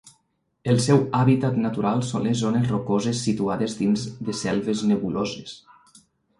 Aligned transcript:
El 0.71 0.79
seu 0.85 1.03
hàbitat 1.17 1.59
natural 1.65 2.01
són 2.13 2.25
les 2.29 2.41
zones 2.41 2.67
rocoses 2.73 3.23
situades 3.29 3.79
dins 3.85 4.09
de 4.31 4.39
selves 4.43 4.85
nebuloses. 4.95 5.59